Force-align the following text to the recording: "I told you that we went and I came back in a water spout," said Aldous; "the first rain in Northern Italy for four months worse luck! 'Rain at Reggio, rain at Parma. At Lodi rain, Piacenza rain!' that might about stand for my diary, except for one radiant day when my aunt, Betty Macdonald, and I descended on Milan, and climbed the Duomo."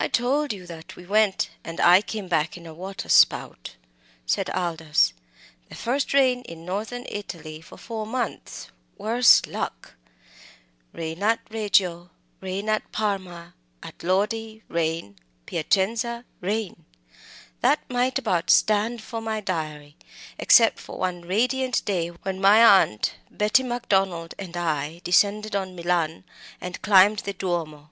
"I 0.00 0.08
told 0.08 0.52
you 0.52 0.66
that 0.66 0.96
we 0.96 1.06
went 1.06 1.50
and 1.62 1.78
I 1.80 2.00
came 2.02 2.26
back 2.26 2.56
in 2.56 2.66
a 2.66 2.74
water 2.74 3.08
spout," 3.08 3.76
said 4.26 4.50
Aldous; 4.50 5.12
"the 5.68 5.76
first 5.76 6.12
rain 6.12 6.42
in 6.48 6.64
Northern 6.64 7.06
Italy 7.08 7.60
for 7.60 7.76
four 7.76 8.08
months 8.08 8.72
worse 8.98 9.46
luck! 9.46 9.94
'Rain 10.92 11.22
at 11.22 11.38
Reggio, 11.48 12.10
rain 12.40 12.68
at 12.68 12.90
Parma. 12.90 13.54
At 13.84 14.02
Lodi 14.02 14.62
rain, 14.66 15.14
Piacenza 15.46 16.24
rain!' 16.40 16.84
that 17.60 17.88
might 17.88 18.18
about 18.18 18.50
stand 18.50 19.00
for 19.00 19.20
my 19.20 19.40
diary, 19.40 19.94
except 20.38 20.80
for 20.80 20.98
one 20.98 21.22
radiant 21.22 21.84
day 21.84 22.08
when 22.08 22.40
my 22.40 22.64
aunt, 22.82 23.14
Betty 23.30 23.62
Macdonald, 23.62 24.34
and 24.40 24.56
I 24.56 25.00
descended 25.04 25.54
on 25.54 25.76
Milan, 25.76 26.24
and 26.60 26.82
climbed 26.82 27.20
the 27.20 27.32
Duomo." 27.32 27.90